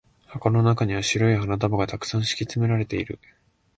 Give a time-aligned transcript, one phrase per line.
[0.25, 3.19] 箱の中には白い花束が沢山敷き詰められている。